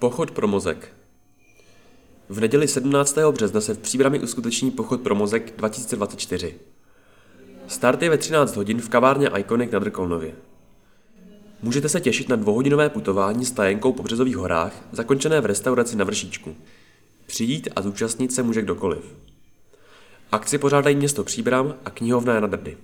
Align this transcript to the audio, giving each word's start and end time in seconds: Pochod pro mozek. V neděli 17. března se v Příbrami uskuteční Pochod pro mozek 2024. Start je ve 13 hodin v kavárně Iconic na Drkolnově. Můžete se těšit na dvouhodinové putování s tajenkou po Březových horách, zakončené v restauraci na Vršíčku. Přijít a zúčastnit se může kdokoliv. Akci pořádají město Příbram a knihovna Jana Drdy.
Pochod 0.00 0.30
pro 0.30 0.48
mozek. 0.48 0.92
V 2.28 2.40
neděli 2.40 2.68
17. 2.68 3.18
března 3.30 3.60
se 3.60 3.74
v 3.74 3.78
Příbrami 3.78 4.20
uskuteční 4.20 4.70
Pochod 4.70 5.00
pro 5.00 5.14
mozek 5.14 5.56
2024. 5.56 6.54
Start 7.66 8.02
je 8.02 8.10
ve 8.10 8.18
13 8.18 8.56
hodin 8.56 8.80
v 8.80 8.88
kavárně 8.88 9.30
Iconic 9.38 9.70
na 9.70 9.78
Drkolnově. 9.78 10.34
Můžete 11.62 11.88
se 11.88 12.00
těšit 12.00 12.28
na 12.28 12.36
dvouhodinové 12.36 12.88
putování 12.88 13.44
s 13.44 13.50
tajenkou 13.50 13.92
po 13.92 14.02
Březových 14.02 14.36
horách, 14.36 14.72
zakončené 14.92 15.40
v 15.40 15.46
restauraci 15.46 15.96
na 15.96 16.04
Vršíčku. 16.04 16.56
Přijít 17.26 17.68
a 17.76 17.82
zúčastnit 17.82 18.32
se 18.32 18.42
může 18.42 18.62
kdokoliv. 18.62 19.16
Akci 20.32 20.58
pořádají 20.58 20.96
město 20.96 21.24
Příbram 21.24 21.74
a 21.84 21.90
knihovna 21.90 22.34
Jana 22.34 22.46
Drdy. 22.46 22.76